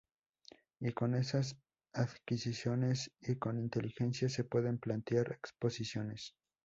[0.79, 1.59] Y con esas
[1.93, 6.33] adquisiciones y con inteligencia se pueden plantear exposiciones".